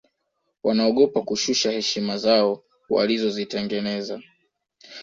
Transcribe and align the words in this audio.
wanaogopa 0.63 1.21
kushusha 1.21 1.71
heshima 1.71 2.17
zao 2.17 2.63
walizozitengeneza 2.89 4.21